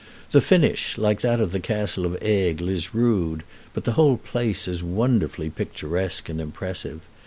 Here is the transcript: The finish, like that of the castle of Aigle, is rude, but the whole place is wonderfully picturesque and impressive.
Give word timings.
The 0.31 0.41
finish, 0.41 0.97
like 0.97 1.21
that 1.21 1.39
of 1.39 1.51
the 1.51 1.59
castle 1.59 2.07
of 2.07 2.17
Aigle, 2.23 2.69
is 2.69 2.95
rude, 2.95 3.43
but 3.75 3.83
the 3.83 3.91
whole 3.91 4.17
place 4.17 4.67
is 4.67 4.81
wonderfully 4.81 5.51
picturesque 5.51 6.27
and 6.27 6.41
impressive. 6.41 7.01